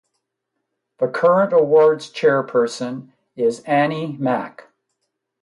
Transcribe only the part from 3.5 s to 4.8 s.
Annie Mac.